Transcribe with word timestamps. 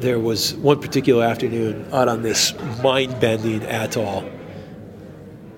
There 0.00 0.18
was 0.18 0.54
one 0.54 0.80
particular 0.80 1.22
afternoon 1.24 1.86
out 1.92 2.08
on 2.08 2.22
this 2.22 2.54
mind 2.82 3.20
bending 3.20 3.62
atoll, 3.64 4.24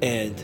and 0.02 0.34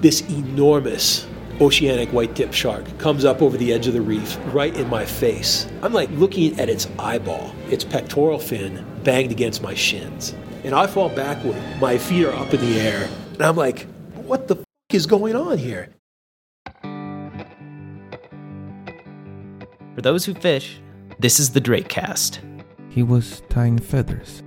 this 0.00 0.22
enormous 0.22 1.24
oceanic 1.60 2.08
white 2.10 2.34
tip 2.34 2.52
shark 2.52 2.98
comes 2.98 3.24
up 3.24 3.40
over 3.42 3.56
the 3.56 3.72
edge 3.72 3.86
of 3.86 3.92
the 3.92 4.00
reef 4.00 4.36
right 4.46 4.76
in 4.76 4.88
my 4.88 5.04
face. 5.04 5.68
I'm 5.82 5.92
like 5.92 6.10
looking 6.10 6.58
at 6.58 6.68
its 6.68 6.88
eyeball, 6.98 7.54
its 7.70 7.84
pectoral 7.84 8.40
fin 8.40 8.84
banged 9.04 9.30
against 9.30 9.62
my 9.62 9.74
shins. 9.74 10.34
And 10.64 10.74
I 10.74 10.88
fall 10.88 11.08
backward. 11.08 11.62
My 11.80 11.96
feet 11.98 12.26
are 12.26 12.34
up 12.34 12.52
in 12.52 12.60
the 12.60 12.80
air. 12.80 13.08
And 13.34 13.42
I'm 13.42 13.56
like, 13.56 13.86
what 14.16 14.48
the 14.48 14.56
f- 14.56 14.64
is 14.92 15.06
going 15.06 15.36
on 15.36 15.58
here? 15.58 15.90
For 19.94 20.02
those 20.02 20.24
who 20.24 20.34
fish, 20.34 20.80
this 21.20 21.38
is 21.38 21.50
the 21.50 21.60
Drake 21.60 21.88
cast. 21.88 22.40
He 22.96 23.02
was 23.02 23.42
tying 23.50 23.78
feathers 23.78 24.42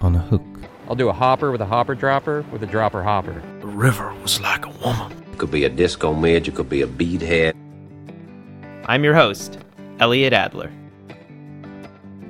on 0.00 0.16
a 0.16 0.20
hook. 0.20 0.40
I'll 0.88 0.96
do 0.96 1.10
a 1.10 1.12
hopper 1.12 1.52
with 1.52 1.60
a 1.60 1.66
hopper 1.66 1.94
dropper 1.94 2.46
with 2.50 2.62
a 2.62 2.66
dropper 2.66 3.02
hopper. 3.02 3.42
The 3.60 3.66
river 3.66 4.14
was 4.22 4.40
like 4.40 4.64
a 4.64 4.70
woman. 4.82 5.12
It 5.30 5.36
could 5.36 5.50
be 5.50 5.64
a 5.64 5.68
disco 5.68 6.14
midge, 6.14 6.48
it 6.48 6.54
could 6.54 6.70
be 6.70 6.80
a 6.80 6.86
beadhead. 6.86 7.54
I'm 8.86 9.04
your 9.04 9.12
host, 9.12 9.58
Elliot 9.98 10.32
Adler. 10.32 10.72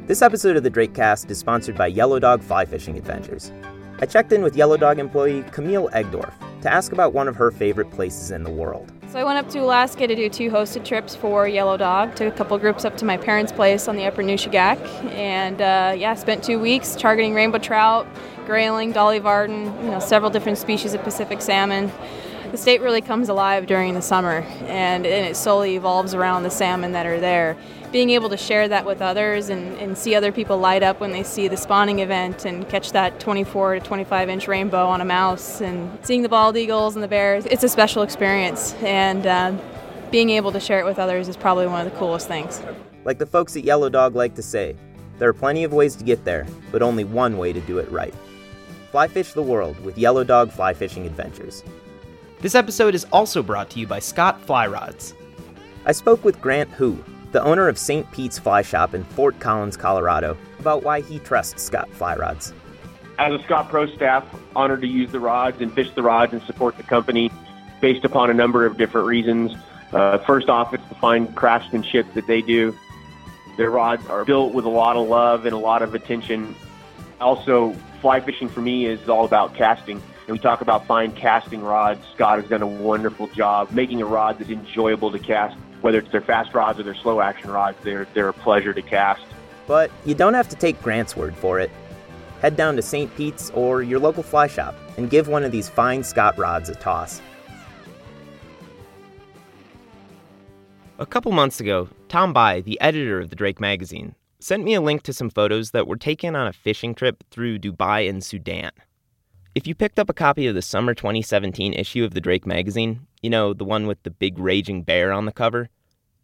This 0.08 0.22
episode 0.22 0.56
of 0.56 0.64
the 0.64 0.70
Drake 0.70 0.92
Cast 0.92 1.30
is 1.30 1.38
sponsored 1.38 1.76
by 1.76 1.86
Yellow 1.86 2.18
Dog 2.18 2.42
Fly 2.42 2.64
Fishing 2.64 2.98
Adventures. 2.98 3.52
I 4.00 4.06
checked 4.06 4.32
in 4.32 4.42
with 4.42 4.56
Yellow 4.56 4.76
Dog 4.76 4.98
employee 4.98 5.44
Camille 5.52 5.88
Egdorf 5.90 6.32
to 6.62 6.72
ask 6.72 6.90
about 6.90 7.14
one 7.14 7.28
of 7.28 7.36
her 7.36 7.52
favorite 7.52 7.92
places 7.92 8.32
in 8.32 8.42
the 8.42 8.50
world. 8.50 8.90
So 9.10 9.18
I 9.18 9.24
went 9.24 9.44
up 9.44 9.52
to 9.54 9.58
Alaska 9.58 10.06
to 10.06 10.14
do 10.14 10.28
two 10.28 10.50
hosted 10.50 10.84
trips 10.84 11.16
for 11.16 11.48
Yellow 11.48 11.76
Dog. 11.76 12.14
Took 12.14 12.32
a 12.32 12.36
couple 12.36 12.56
groups 12.58 12.84
up 12.84 12.96
to 12.98 13.04
my 13.04 13.16
parents' 13.16 13.50
place 13.50 13.88
on 13.88 13.96
the 13.96 14.04
Upper 14.04 14.22
Nushagak, 14.22 14.78
and 15.12 15.60
uh, 15.60 15.96
yeah, 15.98 16.14
spent 16.14 16.44
two 16.44 16.60
weeks 16.60 16.94
targeting 16.94 17.34
rainbow 17.34 17.58
trout, 17.58 18.06
grayling, 18.46 18.92
dolly 18.92 19.18
varden, 19.18 19.64
you 19.82 19.90
know, 19.90 19.98
several 19.98 20.30
different 20.30 20.58
species 20.58 20.94
of 20.94 21.02
Pacific 21.02 21.42
salmon. 21.42 21.90
The 22.50 22.56
state 22.56 22.80
really 22.80 23.00
comes 23.00 23.28
alive 23.28 23.66
during 23.66 23.94
the 23.94 24.02
summer, 24.02 24.38
and, 24.62 25.06
and 25.06 25.26
it 25.26 25.36
solely 25.36 25.76
evolves 25.76 26.14
around 26.14 26.42
the 26.42 26.50
salmon 26.50 26.90
that 26.92 27.06
are 27.06 27.20
there. 27.20 27.56
Being 27.92 28.10
able 28.10 28.28
to 28.28 28.36
share 28.36 28.66
that 28.66 28.84
with 28.84 29.00
others 29.00 29.50
and, 29.50 29.78
and 29.78 29.96
see 29.96 30.16
other 30.16 30.32
people 30.32 30.58
light 30.58 30.82
up 30.82 30.98
when 30.98 31.12
they 31.12 31.22
see 31.22 31.46
the 31.46 31.56
spawning 31.56 32.00
event 32.00 32.44
and 32.44 32.68
catch 32.68 32.90
that 32.90 33.20
24 33.20 33.74
to 33.74 33.80
25 33.80 34.28
inch 34.28 34.48
rainbow 34.48 34.86
on 34.86 35.00
a 35.00 35.04
mouse 35.04 35.60
and 35.60 35.96
seeing 36.04 36.22
the 36.22 36.28
bald 36.28 36.56
eagles 36.56 36.96
and 36.96 37.04
the 37.04 37.08
bears, 37.08 37.46
it's 37.46 37.62
a 37.62 37.68
special 37.68 38.02
experience. 38.02 38.74
And 38.82 39.26
uh, 39.28 39.56
being 40.10 40.30
able 40.30 40.50
to 40.50 40.58
share 40.58 40.80
it 40.80 40.84
with 40.84 40.98
others 40.98 41.28
is 41.28 41.36
probably 41.36 41.68
one 41.68 41.86
of 41.86 41.92
the 41.92 41.96
coolest 41.98 42.26
things. 42.26 42.60
Like 43.04 43.18
the 43.18 43.26
folks 43.26 43.56
at 43.56 43.62
Yellow 43.62 43.88
Dog 43.88 44.16
like 44.16 44.34
to 44.34 44.42
say, 44.42 44.74
there 45.18 45.28
are 45.28 45.34
plenty 45.34 45.62
of 45.62 45.72
ways 45.72 45.94
to 45.96 46.04
get 46.04 46.24
there, 46.24 46.48
but 46.72 46.82
only 46.82 47.04
one 47.04 47.38
way 47.38 47.52
to 47.52 47.60
do 47.60 47.78
it 47.78 47.88
right. 47.92 48.14
Fly 48.90 49.06
fish 49.06 49.34
the 49.34 49.42
world 49.42 49.78
with 49.84 49.96
Yellow 49.96 50.24
Dog 50.24 50.50
Fly 50.50 50.74
Fishing 50.74 51.06
Adventures. 51.06 51.62
This 52.40 52.54
episode 52.54 52.94
is 52.94 53.04
also 53.12 53.42
brought 53.42 53.68
to 53.70 53.80
you 53.80 53.86
by 53.86 53.98
Scott 53.98 54.40
Fly 54.40 54.66
Rods. 54.66 55.12
I 55.84 55.92
spoke 55.92 56.24
with 56.24 56.40
Grant 56.40 56.70
Hu, 56.70 57.04
the 57.32 57.42
owner 57.42 57.68
of 57.68 57.76
St. 57.76 58.10
Pete's 58.12 58.38
Fly 58.38 58.62
Shop 58.62 58.94
in 58.94 59.04
Fort 59.04 59.38
Collins, 59.40 59.76
Colorado, 59.76 60.38
about 60.58 60.82
why 60.82 61.02
he 61.02 61.18
trusts 61.18 61.62
Scott 61.62 61.90
Fly 61.90 62.16
Rods. 62.16 62.54
As 63.18 63.38
a 63.38 63.44
Scott 63.44 63.68
Pro 63.68 63.86
staff, 63.94 64.24
honored 64.56 64.80
to 64.80 64.86
use 64.86 65.12
the 65.12 65.20
rods 65.20 65.60
and 65.60 65.70
fish 65.70 65.90
the 65.90 66.02
rods 66.02 66.32
and 66.32 66.40
support 66.44 66.78
the 66.78 66.82
company 66.82 67.30
based 67.82 68.06
upon 68.06 68.30
a 68.30 68.34
number 68.34 68.64
of 68.64 68.78
different 68.78 69.06
reasons. 69.06 69.52
Uh, 69.92 70.16
first 70.16 70.48
off, 70.48 70.72
it's 70.72 70.88
the 70.88 70.94
fine 70.94 71.30
craftsmanship 71.34 72.06
that 72.14 72.26
they 72.26 72.40
do. 72.40 72.74
Their 73.58 73.70
rods 73.70 74.06
are 74.06 74.24
built 74.24 74.54
with 74.54 74.64
a 74.64 74.70
lot 74.70 74.96
of 74.96 75.06
love 75.06 75.44
and 75.44 75.52
a 75.52 75.58
lot 75.58 75.82
of 75.82 75.94
attention. 75.94 76.56
Also, 77.20 77.74
fly 78.00 78.18
fishing 78.20 78.48
for 78.48 78.62
me 78.62 78.86
is 78.86 79.10
all 79.10 79.26
about 79.26 79.54
casting. 79.54 80.00
And 80.26 80.36
we 80.36 80.38
talk 80.38 80.60
about 80.60 80.86
fine 80.86 81.12
casting 81.12 81.62
rods. 81.62 82.00
Scott 82.14 82.40
has 82.40 82.48
done 82.48 82.62
a 82.62 82.66
wonderful 82.66 83.26
job 83.28 83.70
making 83.70 84.00
a 84.02 84.06
rod 84.06 84.38
that's 84.38 84.50
enjoyable 84.50 85.10
to 85.10 85.18
cast. 85.18 85.56
Whether 85.80 85.98
it's 85.98 86.12
their 86.12 86.20
fast 86.20 86.54
rods 86.54 86.78
or 86.78 86.82
their 86.82 86.94
slow 86.94 87.20
action 87.20 87.50
rods, 87.50 87.78
they're, 87.82 88.06
they're 88.14 88.28
a 88.28 88.34
pleasure 88.34 88.72
to 88.74 88.82
cast. 88.82 89.22
But 89.66 89.90
you 90.04 90.14
don't 90.14 90.34
have 90.34 90.48
to 90.50 90.56
take 90.56 90.80
Grant's 90.82 91.16
word 91.16 91.34
for 91.34 91.58
it. 91.58 91.70
Head 92.42 92.56
down 92.56 92.76
to 92.76 92.82
St. 92.82 93.14
Pete's 93.16 93.50
or 93.50 93.82
your 93.82 93.98
local 93.98 94.22
fly 94.22 94.46
shop 94.46 94.74
and 94.96 95.10
give 95.10 95.28
one 95.28 95.44
of 95.44 95.52
these 95.52 95.68
fine 95.68 96.02
Scott 96.02 96.36
rods 96.38 96.68
a 96.68 96.74
toss. 96.74 97.20
A 100.98 101.06
couple 101.06 101.32
months 101.32 101.60
ago, 101.60 101.88
Tom 102.08 102.34
Bie, 102.34 102.60
the 102.60 102.78
editor 102.80 103.20
of 103.20 103.30
the 103.30 103.36
Drake 103.36 103.58
magazine, 103.58 104.14
sent 104.38 104.64
me 104.64 104.74
a 104.74 104.80
link 104.80 105.02
to 105.04 105.12
some 105.12 105.30
photos 105.30 105.70
that 105.70 105.86
were 105.86 105.96
taken 105.96 106.36
on 106.36 106.46
a 106.46 106.52
fishing 106.52 106.94
trip 106.94 107.24
through 107.30 107.58
Dubai 107.58 108.08
and 108.08 108.22
Sudan. 108.22 108.70
If 109.52 109.66
you 109.66 109.74
picked 109.74 109.98
up 109.98 110.08
a 110.08 110.14
copy 110.14 110.46
of 110.46 110.54
the 110.54 110.62
summer 110.62 110.94
2017 110.94 111.72
issue 111.72 112.04
of 112.04 112.14
the 112.14 112.20
Drake 112.20 112.46
magazine, 112.46 113.08
you 113.20 113.28
know, 113.28 113.52
the 113.52 113.64
one 113.64 113.88
with 113.88 114.00
the 114.04 114.10
big 114.10 114.38
raging 114.38 114.84
bear 114.84 115.10
on 115.10 115.24
the 115.24 115.32
cover, 115.32 115.68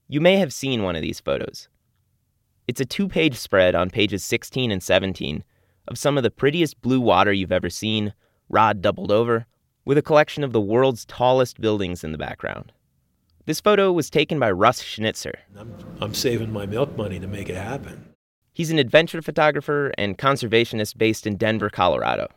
you 0.07 0.21
may 0.21 0.37
have 0.37 0.53
seen 0.53 0.85
one 0.85 0.95
of 0.95 1.03
these 1.03 1.19
photos. 1.19 1.69
It's 2.69 2.81
a 2.81 2.85
two 2.85 3.09
page 3.09 3.37
spread 3.37 3.75
on 3.75 3.91
pages 3.91 4.23
16 4.23 4.71
and 4.71 4.81
17 4.81 5.43
of 5.89 5.99
some 5.99 6.17
of 6.17 6.23
the 6.23 6.31
prettiest 6.31 6.81
blue 6.83 7.01
water 7.01 7.33
you've 7.33 7.51
ever 7.51 7.69
seen, 7.69 8.15
rod 8.49 8.81
doubled 8.81 9.11
over, 9.11 9.47
with 9.85 9.99
a 9.99 10.03
collection 10.03 10.45
of 10.45 10.53
the 10.53 10.61
world's 10.61 11.05
tallest 11.05 11.61
buildings 11.61 12.05
in 12.05 12.13
the 12.13 12.19
background. 12.19 12.71
This 13.45 13.61
photo 13.61 13.93
was 13.93 14.09
taken 14.09 14.39
by 14.39 14.53
Russ 14.53 14.83
Schnitzer. 14.83 15.35
I'm, 15.59 15.75
I'm 16.01 16.15
saving 16.15 16.53
my 16.53 16.67
milk 16.67 16.97
money 16.97 17.19
to 17.19 17.27
make 17.27 17.49
it 17.49 17.57
happen. 17.57 18.09
He's 18.53 18.71
an 18.71 18.79
adventure 18.79 19.21
photographer 19.21 19.93
and 19.99 20.17
conservationist 20.17 20.97
based 20.97 21.27
in 21.27 21.37
Denver, 21.37 21.71
Colorado. 21.71 22.29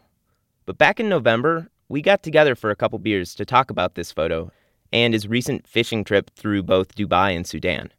But 0.69 0.77
back 0.77 0.99
in 0.99 1.09
November, 1.09 1.71
we 1.87 2.03
got 2.03 2.21
together 2.21 2.53
for 2.53 2.69
a 2.69 2.75
couple 2.75 2.99
beers 2.99 3.33
to 3.33 3.43
talk 3.43 3.71
about 3.71 3.95
this 3.95 4.11
photo 4.11 4.51
and 4.93 5.15
his 5.15 5.27
recent 5.27 5.65
fishing 5.65 6.03
trip 6.03 6.29
through 6.35 6.61
both 6.61 6.93
Dubai 6.93 7.35
and 7.35 7.47
Sudan. 7.47 7.91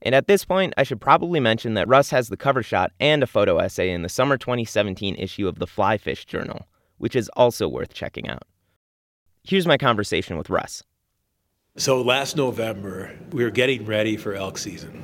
And 0.00 0.14
at 0.14 0.28
this 0.28 0.46
point, 0.46 0.72
I 0.78 0.82
should 0.82 0.98
probably 0.98 1.40
mention 1.40 1.74
that 1.74 1.86
Russ 1.86 2.08
has 2.08 2.30
the 2.30 2.38
cover 2.38 2.62
shot 2.62 2.92
and 2.98 3.22
a 3.22 3.26
photo 3.26 3.58
essay 3.58 3.90
in 3.90 4.00
the 4.00 4.08
summer 4.08 4.38
2017 4.38 5.14
issue 5.16 5.46
of 5.46 5.58
the 5.58 5.66
Fly 5.66 5.98
Fish 5.98 6.24
Journal, 6.24 6.68
which 6.96 7.14
is 7.14 7.28
also 7.36 7.68
worth 7.68 7.92
checking 7.92 8.30
out. 8.30 8.44
Here's 9.44 9.66
my 9.66 9.76
conversation 9.76 10.38
with 10.38 10.48
Russ. 10.48 10.82
So 11.76 12.00
last 12.00 12.34
November, 12.34 13.14
we 13.30 13.44
were 13.44 13.50
getting 13.50 13.84
ready 13.84 14.16
for 14.16 14.32
elk 14.32 14.56
season, 14.56 15.02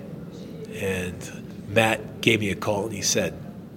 and 0.72 1.68
Matt 1.68 2.22
gave 2.22 2.40
me 2.40 2.48
a 2.48 2.56
call 2.56 2.86
and 2.86 2.94
he 2.94 3.02
said, 3.02 3.34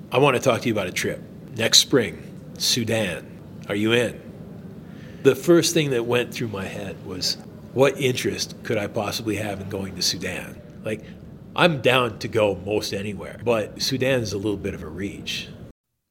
I 0.09 0.19
want 0.19 0.37
to 0.37 0.41
talk 0.41 0.61
to 0.61 0.67
you 0.69 0.73
about 0.73 0.87
a 0.87 0.93
trip 0.93 1.21
next 1.57 1.79
spring, 1.79 2.30
Sudan. 2.61 3.25
Are 3.69 3.75
you 3.75 3.91
in? 3.93 4.21
The 5.23 5.35
first 5.35 5.73
thing 5.73 5.89
that 5.91 6.05
went 6.05 6.31
through 6.31 6.49
my 6.49 6.65
head 6.65 7.03
was, 7.07 7.37
what 7.73 7.99
interest 7.99 8.55
could 8.61 8.77
I 8.77 8.85
possibly 8.85 9.35
have 9.37 9.61
in 9.61 9.69
going 9.69 9.95
to 9.95 10.01
Sudan? 10.03 10.61
Like, 10.83 11.03
I'm 11.55 11.81
down 11.81 12.19
to 12.19 12.27
go 12.27 12.55
most 12.63 12.93
anywhere, 12.93 13.39
but 13.43 13.81
Sudan 13.81 14.21
is 14.21 14.33
a 14.33 14.37
little 14.37 14.57
bit 14.57 14.75
of 14.75 14.83
a 14.83 14.87
reach. 14.87 15.49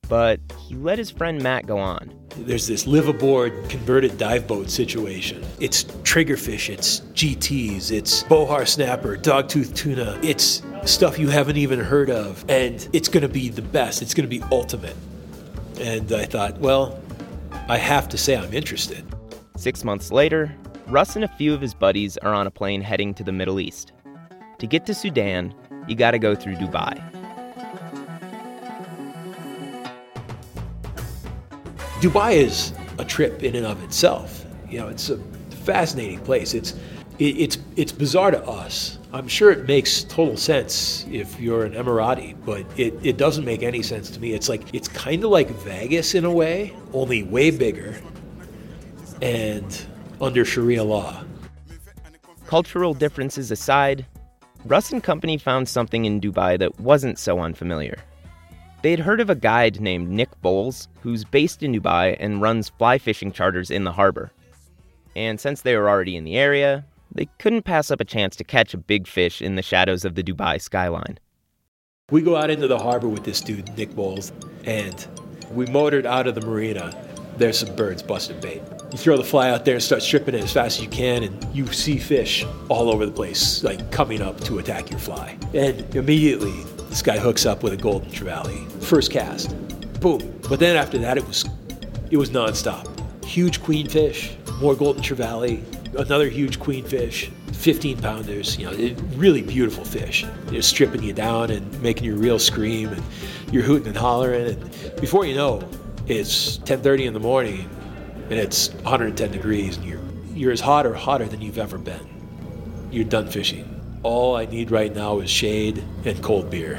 But 0.08 0.40
he 0.58 0.74
let 0.74 0.98
his 0.98 1.08
friend 1.08 1.40
Matt 1.40 1.68
go 1.68 1.78
on. 1.78 2.18
There's 2.36 2.66
this 2.66 2.84
live 2.84 3.06
aboard 3.06 3.68
converted 3.68 4.18
dive 4.18 4.48
boat 4.48 4.70
situation. 4.70 5.44
It's 5.60 5.84
triggerfish, 5.84 6.68
it's 6.68 7.00
GTs, 7.14 7.92
it's 7.92 8.24
bohar 8.24 8.66
snapper, 8.66 9.16
dogtooth 9.16 9.76
tuna. 9.76 10.18
It's 10.20 10.62
stuff 10.84 11.16
you 11.16 11.28
haven't 11.28 11.58
even 11.58 11.78
heard 11.78 12.10
of. 12.10 12.44
And 12.48 12.88
it's 12.92 13.08
going 13.08 13.22
to 13.22 13.28
be 13.28 13.50
the 13.50 13.62
best. 13.62 14.02
It's 14.02 14.14
going 14.14 14.28
to 14.28 14.38
be 14.38 14.42
ultimate. 14.50 14.96
And 15.80 16.12
I 16.12 16.26
thought, 16.26 16.58
well, 16.58 17.00
I 17.68 17.78
have 17.78 18.06
to 18.10 18.18
say 18.18 18.36
I'm 18.36 18.52
interested. 18.52 19.02
Six 19.56 19.82
months 19.82 20.12
later, 20.12 20.54
Russ 20.88 21.16
and 21.16 21.24
a 21.24 21.28
few 21.28 21.54
of 21.54 21.60
his 21.62 21.72
buddies 21.72 22.18
are 22.18 22.34
on 22.34 22.46
a 22.46 22.50
plane 22.50 22.82
heading 22.82 23.14
to 23.14 23.24
the 23.24 23.32
Middle 23.32 23.58
East. 23.58 23.92
To 24.58 24.66
get 24.66 24.84
to 24.86 24.94
Sudan, 24.94 25.54
you 25.88 25.94
gotta 25.94 26.18
go 26.18 26.34
through 26.34 26.56
Dubai. 26.56 27.00
Dubai 32.00 32.32
is 32.34 32.74
a 32.98 33.04
trip 33.04 33.42
in 33.42 33.56
and 33.56 33.64
of 33.64 33.82
itself. 33.82 34.44
You 34.68 34.80
know, 34.80 34.88
it's 34.88 35.08
a 35.08 35.18
fascinating 35.64 36.20
place. 36.20 36.52
It's 36.52 36.72
it, 37.18 37.36
it's 37.38 37.58
it's 37.76 37.92
bizarre 37.92 38.30
to 38.30 38.42
us. 38.44 38.98
I'm 39.12 39.26
sure 39.26 39.50
it 39.50 39.66
makes 39.66 40.04
total 40.04 40.36
sense 40.36 41.04
if 41.10 41.40
you're 41.40 41.64
an 41.64 41.72
Emirati, 41.72 42.36
but 42.44 42.64
it, 42.78 42.94
it 43.02 43.16
doesn't 43.16 43.44
make 43.44 43.64
any 43.64 43.82
sense 43.82 44.08
to 44.10 44.20
me. 44.20 44.34
It's 44.34 44.48
like 44.48 44.72
it's 44.72 44.86
kind 44.86 45.24
of 45.24 45.30
like 45.30 45.48
Vegas 45.48 46.14
in 46.14 46.24
a 46.24 46.32
way, 46.32 46.76
only 46.92 47.24
way 47.24 47.50
bigger 47.50 48.00
and 49.20 49.84
under 50.20 50.44
Sharia 50.44 50.84
law. 50.84 51.24
Cultural 52.46 52.94
differences 52.94 53.50
aside, 53.50 54.06
Russ 54.64 54.92
and 54.92 55.02
company 55.02 55.38
found 55.38 55.68
something 55.68 56.04
in 56.04 56.20
Dubai 56.20 56.58
that 56.58 56.78
wasn't 56.80 57.18
so 57.18 57.40
unfamiliar. 57.40 57.98
They 58.82 58.92
had 58.92 59.00
heard 59.00 59.20
of 59.20 59.28
a 59.28 59.34
guide 59.34 59.80
named 59.80 60.08
Nick 60.08 60.40
Bowles, 60.40 60.88
who's 61.02 61.24
based 61.24 61.62
in 61.62 61.72
Dubai 61.72 62.16
and 62.18 62.40
runs 62.40 62.70
fly 62.70 62.98
fishing 62.98 63.32
charters 63.32 63.70
in 63.70 63.84
the 63.84 63.92
harbor. 63.92 64.30
And 65.16 65.40
since 65.40 65.62
they 65.62 65.76
were 65.76 65.88
already 65.88 66.16
in 66.16 66.24
the 66.24 66.36
area, 66.36 66.84
they 67.12 67.28
couldn't 67.38 67.62
pass 67.62 67.90
up 67.90 68.00
a 68.00 68.04
chance 68.04 68.36
to 68.36 68.44
catch 68.44 68.74
a 68.74 68.78
big 68.78 69.06
fish 69.06 69.42
in 69.42 69.56
the 69.56 69.62
shadows 69.62 70.04
of 70.04 70.14
the 70.14 70.22
Dubai 70.22 70.60
skyline. 70.60 71.18
We 72.10 72.22
go 72.22 72.36
out 72.36 72.50
into 72.50 72.66
the 72.66 72.78
harbor 72.78 73.08
with 73.08 73.24
this 73.24 73.40
dude, 73.40 73.76
Nick 73.76 73.94
Bowles, 73.94 74.32
and 74.64 75.06
we 75.52 75.66
motored 75.66 76.06
out 76.06 76.26
of 76.26 76.34
the 76.34 76.40
marina. 76.40 76.92
There's 77.36 77.58
some 77.58 77.74
birds 77.76 78.02
busting 78.02 78.40
bait. 78.40 78.62
You 78.92 78.98
throw 78.98 79.16
the 79.16 79.24
fly 79.24 79.50
out 79.50 79.64
there 79.64 79.74
and 79.74 79.82
start 79.82 80.02
stripping 80.02 80.34
it 80.34 80.42
as 80.42 80.52
fast 80.52 80.78
as 80.78 80.84
you 80.84 80.90
can, 80.90 81.22
and 81.22 81.56
you 81.56 81.66
see 81.68 81.98
fish 81.98 82.44
all 82.68 82.90
over 82.90 83.06
the 83.06 83.12
place, 83.12 83.62
like 83.62 83.92
coming 83.92 84.20
up 84.20 84.40
to 84.40 84.58
attack 84.58 84.90
your 84.90 84.98
fly. 84.98 85.38
And 85.54 85.94
immediately, 85.94 86.64
this 86.88 87.02
guy 87.02 87.18
hooks 87.18 87.46
up 87.46 87.62
with 87.62 87.72
a 87.72 87.76
golden 87.76 88.10
trevally. 88.10 88.70
First 88.82 89.12
cast, 89.12 89.54
boom. 90.00 90.20
But 90.48 90.58
then 90.58 90.76
after 90.76 90.98
that, 90.98 91.16
it 91.16 91.26
was 91.26 91.48
it 92.10 92.16
was 92.16 92.30
nonstop. 92.30 92.86
Huge 93.24 93.62
queenfish, 93.62 94.36
more 94.60 94.74
golden 94.74 95.02
trevally, 95.02 95.62
another 95.96 96.28
huge 96.28 96.58
queenfish, 96.58 97.30
15 97.52 97.98
pounders. 97.98 98.58
You 98.58 98.70
know, 98.70 98.96
really 99.16 99.42
beautiful 99.42 99.84
fish. 99.84 100.24
They're 100.46 100.62
stripping 100.62 101.02
you 101.02 101.12
down 101.12 101.50
and 101.50 101.82
making 101.82 102.04
you 102.04 102.16
reel 102.16 102.38
scream, 102.38 102.90
and 102.90 103.02
you're 103.52 103.62
hooting 103.62 103.88
and 103.88 103.96
hollering. 103.96 104.58
And 104.58 104.96
before 105.00 105.26
you 105.26 105.34
know, 105.34 105.62
it's 106.06 106.58
10:30 106.58 107.06
in 107.06 107.14
the 107.14 107.20
morning, 107.20 107.68
and 108.30 108.38
it's 108.38 108.72
110 108.84 109.30
degrees, 109.30 109.76
and 109.76 109.86
you're 109.86 110.00
you're 110.34 110.52
as 110.52 110.60
hot 110.60 110.86
or 110.86 110.94
hotter 110.94 111.26
than 111.26 111.42
you've 111.42 111.58
ever 111.58 111.76
been. 111.76 112.00
You're 112.90 113.04
done 113.04 113.28
fishing. 113.28 113.66
All 114.02 114.36
I 114.36 114.46
need 114.46 114.70
right 114.70 114.94
now 114.94 115.18
is 115.18 115.28
shade 115.28 115.84
and 116.06 116.22
cold 116.22 116.48
beer. 116.48 116.78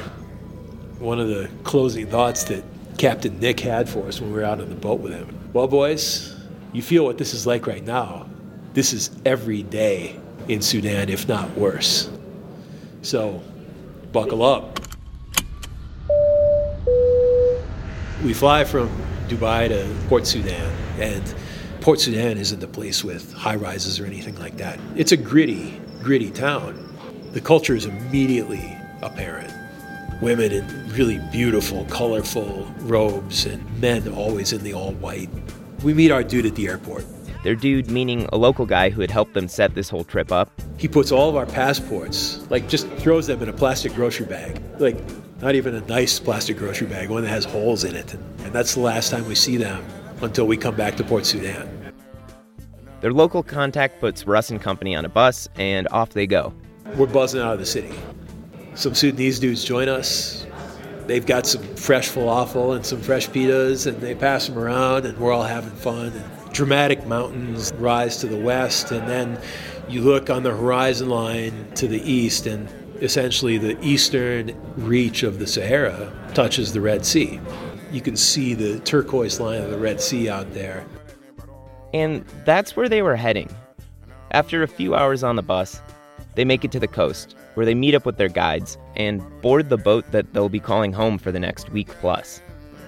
One 0.97 1.19
of 1.19 1.27
the 1.27 1.47
closing 1.63 2.07
thoughts 2.07 2.43
that 2.45 2.63
Captain 2.97 3.39
Nick 3.39 3.59
had 3.59 3.87
for 3.87 4.07
us 4.07 4.19
when 4.19 4.31
we 4.31 4.39
were 4.39 4.45
out 4.45 4.59
on 4.59 4.69
the 4.69 4.75
boat 4.75 4.99
with 4.99 5.13
him. 5.13 5.27
Well, 5.53 5.67
boys, 5.67 6.35
you 6.73 6.81
feel 6.81 7.03
what 7.03 7.19
this 7.19 7.35
is 7.35 7.45
like 7.45 7.67
right 7.67 7.85
now. 7.85 8.27
This 8.73 8.93
is 8.93 9.11
every 9.25 9.63
day 9.63 10.17
in 10.47 10.61
Sudan, 10.61 11.09
if 11.09 11.27
not 11.27 11.49
worse. 11.57 12.09
So, 13.01 13.41
buckle 14.13 14.43
up. 14.43 14.79
We 18.23 18.33
fly 18.33 18.63
from 18.63 18.89
Dubai 19.27 19.67
to 19.67 20.07
Port 20.07 20.25
Sudan, 20.25 20.71
and 20.99 21.35
Port 21.81 21.99
Sudan 21.99 22.37
isn't 22.37 22.63
a 22.63 22.67
place 22.67 23.03
with 23.03 23.33
high 23.33 23.55
rises 23.55 23.99
or 23.99 24.05
anything 24.05 24.39
like 24.39 24.55
that. 24.57 24.79
It's 24.95 25.11
a 25.11 25.17
gritty, 25.17 25.77
gritty 26.01 26.31
town. 26.31 26.77
The 27.33 27.41
culture 27.41 27.75
is 27.75 27.85
immediately 27.85 28.77
apparent. 29.01 29.53
Women 30.21 30.51
in 30.51 30.89
really 30.93 31.19
beautiful, 31.31 31.83
colorful 31.85 32.71
robes, 32.81 33.45
and 33.45 33.81
men 33.81 34.07
always 34.13 34.53
in 34.53 34.63
the 34.63 34.73
all 34.73 34.93
white. 34.93 35.29
We 35.83 35.93
meet 35.93 36.11
our 36.11 36.23
dude 36.23 36.45
at 36.45 36.55
the 36.55 36.67
airport. 36.67 37.05
Their 37.43 37.55
dude 37.55 37.89
meaning 37.89 38.27
a 38.31 38.37
local 38.37 38.65
guy 38.65 38.89
who 38.89 39.01
had 39.01 39.09
helped 39.09 39.33
them 39.33 39.47
set 39.47 39.73
this 39.73 39.89
whole 39.89 40.03
trip 40.03 40.31
up. 40.31 40.51
He 40.77 40.87
puts 40.87 41.11
all 41.11 41.29
of 41.29 41.35
our 41.35 41.45
passports, 41.45 42.39
like 42.51 42.69
just 42.69 42.87
throws 42.93 43.27
them 43.27 43.41
in 43.41 43.49
a 43.49 43.53
plastic 43.53 43.93
grocery 43.93 44.27
bag. 44.27 44.61
Like 44.79 44.97
not 45.41 45.55
even 45.55 45.73
a 45.73 45.81
nice 45.81 46.19
plastic 46.19 46.57
grocery 46.57 46.87
bag, 46.87 47.09
one 47.09 47.23
that 47.23 47.29
has 47.29 47.45
holes 47.45 47.83
in 47.83 47.95
it. 47.95 48.13
And 48.13 48.53
that's 48.53 48.75
the 48.75 48.81
last 48.81 49.09
time 49.09 49.27
we 49.27 49.35
see 49.35 49.57
them 49.57 49.83
until 50.21 50.45
we 50.45 50.55
come 50.55 50.75
back 50.75 50.95
to 50.97 51.03
Port 51.03 51.25
Sudan. 51.25 51.93
Their 53.01 53.11
local 53.11 53.41
contact 53.41 53.99
puts 53.99 54.27
Russ 54.27 54.51
and 54.51 54.61
company 54.61 54.95
on 54.95 55.05
a 55.05 55.09
bus, 55.09 55.49
and 55.55 55.87
off 55.89 56.11
they 56.11 56.27
go. 56.27 56.53
We're 56.95 57.07
buzzing 57.07 57.41
out 57.41 57.53
of 57.53 57.59
the 57.59 57.65
city. 57.65 57.91
Some 58.75 58.93
Sudanese 58.93 59.39
dudes 59.39 59.63
join 59.63 59.89
us. 59.89 60.45
They've 61.07 61.25
got 61.25 61.47
some 61.47 61.63
fresh 61.75 62.11
falafel 62.11 62.75
and 62.75 62.85
some 62.85 63.01
fresh 63.01 63.27
pitas, 63.27 63.87
and 63.87 63.99
they 63.99 64.13
pass 64.13 64.47
them 64.47 64.59
around, 64.59 65.07
and 65.07 65.17
we're 65.17 65.31
all 65.31 65.41
having 65.41 65.71
fun. 65.71 66.07
And 66.07 66.40
dramatic 66.53 67.05
mountains 67.05 67.71
rise 67.77 68.17
to 68.17 68.27
the 68.27 68.37
west, 68.37 68.91
and 68.91 69.07
then 69.07 69.39
you 69.89 70.01
look 70.01 70.29
on 70.29 70.43
the 70.43 70.55
horizon 70.55 71.09
line 71.09 71.71
to 71.75 71.87
the 71.87 72.01
east, 72.09 72.45
and 72.45 72.67
essentially 73.01 73.57
the 73.57 73.79
eastern 73.81 74.55
reach 74.77 75.23
of 75.23 75.39
the 75.39 75.47
Sahara 75.47 76.11
touches 76.33 76.73
the 76.73 76.81
Red 76.81 77.05
Sea. 77.05 77.39
You 77.91 78.01
can 78.01 78.15
see 78.15 78.53
the 78.53 78.79
turquoise 78.79 79.39
line 79.39 79.61
of 79.61 79.71
the 79.71 79.77
Red 79.77 79.99
Sea 79.99 80.29
out 80.29 80.53
there. 80.53 80.85
And 81.93 82.25
that's 82.45 82.75
where 82.75 82.87
they 82.87 83.01
were 83.01 83.15
heading. 83.15 83.49
After 84.31 84.63
a 84.63 84.67
few 84.67 84.95
hours 84.95 85.23
on 85.23 85.35
the 85.35 85.41
bus, 85.41 85.81
they 86.35 86.45
make 86.45 86.63
it 86.63 86.71
to 86.71 86.79
the 86.79 86.87
coast, 86.87 87.35
where 87.55 87.65
they 87.65 87.75
meet 87.75 87.95
up 87.95 88.05
with 88.05 88.15
their 88.15 88.29
guides 88.29 88.77
and 88.95 89.21
board 89.41 89.67
the 89.67 89.77
boat 89.77 90.09
that 90.11 90.31
they'll 90.33 90.47
be 90.47 90.59
calling 90.59 90.93
home 90.93 91.17
for 91.17 91.31
the 91.31 91.39
next 91.39 91.69
week 91.71 91.89
plus. 91.99 92.41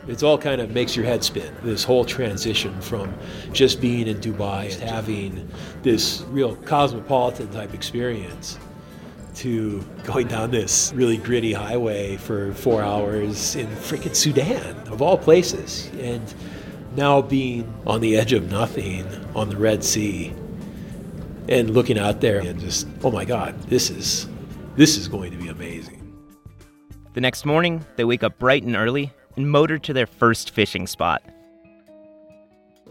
It's 0.08 0.22
all 0.22 0.38
kind 0.38 0.60
of 0.60 0.72
makes 0.72 0.96
your 0.96 1.06
head 1.06 1.24
spin. 1.24 1.56
This 1.64 1.84
whole 1.84 2.04
transition 2.04 2.80
from 2.82 3.14
just 3.54 3.80
being 3.80 4.08
in 4.08 4.18
Dubai 4.18 4.74
and 4.74 4.90
having 4.90 5.50
this 5.82 6.26
real 6.30 6.56
cosmopolitan 6.58 7.50
type 7.52 7.74
experience 7.74 8.60
to 9.36 9.84
going 10.04 10.28
down 10.28 10.52
this 10.52 10.92
really 10.94 11.18
gritty 11.18 11.54
highway 11.54 12.18
for 12.18 12.54
four 12.54 12.84
hours 12.84 13.56
in 13.56 13.68
freaking 13.68 14.16
Sudan, 14.16 14.76
of 14.90 15.02
all 15.02 15.18
places. 15.18 15.90
And 16.00 16.34
now 16.96 17.22
being 17.22 17.74
on 17.88 18.02
the 18.02 18.18
edge 18.18 18.34
of 18.34 18.52
nothing 18.52 19.08
on 19.36 19.50
the 19.50 19.58
Red 19.58 19.84
Sea 19.84 20.34
and 21.48 21.72
looking 21.72 21.98
out 21.98 22.22
there 22.22 22.40
and 22.40 22.60
just, 22.60 22.88
oh 23.04 23.12
my 23.12 23.26
God, 23.26 23.60
this 23.64 23.90
is 23.90 24.28
this 24.76 24.98
is 24.98 25.08
going 25.08 25.32
to 25.32 25.38
be 25.38 25.50
amazing. 25.50 26.00
The 27.14 27.22
next 27.22 27.46
morning, 27.46 27.86
they 27.96 28.04
wake 28.04 28.24
up 28.24 28.40
bright 28.40 28.64
and 28.64 28.76
early 28.76 29.12
and 29.36 29.50
motor 29.50 29.78
to 29.80 29.94
their 29.94 30.08
first 30.08 30.52
fishing 30.52 30.88
spot. 30.88 31.24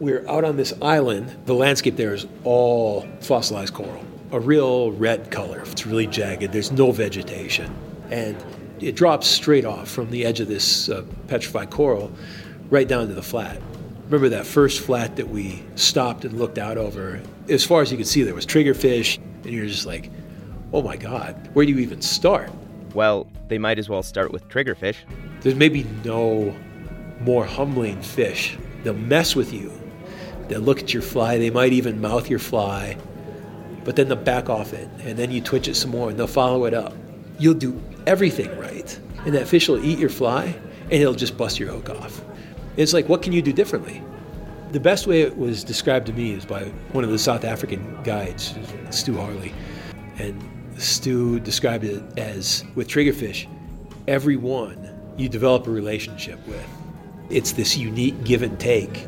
We're 0.00 0.27
out 0.29 0.44
on 0.44 0.56
this 0.56 0.73
island. 0.83 1.37
The 1.47 1.55
landscape 1.55 1.97
there 1.97 2.15
is 2.15 2.27
all 2.44 3.06
fossilized 3.21 3.75
coral, 3.75 4.05
a 4.33 4.41
real 4.41 4.93
red 4.93 5.31
color. 5.31 5.61
It's 5.61 5.87
really 5.87 6.06
jagged. 6.06 6.53
There's 6.53 6.73
no 6.73 6.93
vegetation. 6.93 7.73
And 8.11 8.37
it 8.81 8.97
drops 8.97 9.29
straight 9.29 9.65
off 9.65 9.89
from 9.89 10.11
the 10.11 10.25
edge 10.25 10.41
of 10.41 10.49
this 10.49 10.89
uh, 10.89 11.05
petrified 11.29 11.71
coral 11.71 12.11
right 12.71 12.89
down 12.89 13.06
to 13.09 13.15
the 13.15 13.23
flat. 13.23 13.61
Remember 14.06 14.29
that 14.31 14.47
first 14.47 14.81
flat 14.81 15.17
that 15.17 15.29
we 15.29 15.62
stopped 15.77 16.25
and 16.25 16.39
looked 16.39 16.59
out 16.59 16.79
over? 16.79 17.23
As 17.49 17.65
far 17.65 17.83
as 17.83 17.93
you 17.93 17.97
could 17.97 18.06
see, 18.06 18.23
there 18.23 18.35
was 18.35 18.44
triggerfish, 18.44 19.19
and 19.19 19.47
you're 19.47 19.67
just 19.67 19.87
like, 19.87 20.11
oh 20.73 20.83
my 20.83 20.97
God, 20.97 21.49
where 21.55 21.65
do 21.65 21.73
you 21.73 21.79
even 21.79 22.03
start? 22.03 22.50
Well, 22.94 23.27
they 23.49 23.59
might 23.59 23.79
as 23.79 23.89
well 23.89 24.03
start 24.03 24.33
with 24.33 24.49
triggerfish. 24.49 24.97
There's 25.41 25.55
maybe 25.55 25.85
no 26.05 26.55
more 27.21 27.44
humbling 27.44 28.00
fish. 28.03 28.56
They'll 28.83 28.94
mess 28.94 29.35
with 29.37 29.53
you. 29.53 29.73
They'll 30.49 30.61
look 30.61 30.81
at 30.81 30.93
your 30.93 31.03
fly. 31.03 31.39
They 31.39 31.50
might 31.50 31.73
even 31.73 32.00
mouth 32.00 32.29
your 32.29 32.39
fly, 32.39 32.97
but 33.85 33.97
then 33.97 34.09
they'll 34.09 34.17
back 34.17 34.50
off 34.50 34.73
it, 34.73 34.89
and 35.00 35.19
then 35.19 35.31
you 35.31 35.41
twitch 35.41 35.69
it 35.69 35.77
some 35.77 35.91
more, 35.91 36.11
and 36.11 36.19
they'll 36.19 36.27
follow 36.27 36.65
it 36.67 36.75
up. 36.75 36.94
You'll 37.39 37.55
do 37.55 37.81
everything 38.06 38.56
right, 38.59 38.99
and 39.25 39.35
that 39.35 39.49
fish 39.49 39.69
will 39.69 39.85
eat 39.85 39.99
your 39.99 40.11
fly, 40.11 40.55
and 40.85 40.93
it'll 40.93 41.15
just 41.15 41.37
bust 41.37 41.58
your 41.58 41.70
hook 41.70 41.91
off. 41.91 42.22
It's 42.77 42.93
like, 42.93 43.08
what 43.08 43.22
can 43.22 43.32
you 43.32 43.43
do 43.43 43.53
differently? 43.53 44.03
The 44.72 44.81
best 44.81 45.06
way 45.06 45.22
it 45.22 45.37
was 45.37 45.65
described 45.65 46.06
to 46.06 46.13
me 46.13 46.32
is 46.32 46.44
by 46.44 46.65
one 46.93 47.05
of 47.05 47.11
the 47.11 47.19
South 47.19 47.44
African 47.44 48.03
guides, 48.03 48.55
Stu 48.91 49.17
Harley. 49.17 49.53
And 50.19 50.43
Stu 50.82 51.41
described 51.41 51.84
it 51.84 52.03
as 52.19 52.65
with 52.74 52.89
triggerfish, 52.89 53.46
every 54.08 54.36
one 54.36 54.98
you 55.17 55.29
develop 55.29 55.67
a 55.67 55.70
relationship 55.70 56.44
with. 56.46 56.67
It's 57.31 57.53
this 57.53 57.77
unique 57.77 58.24
give 58.24 58.43
and 58.43 58.58
take. 58.58 59.06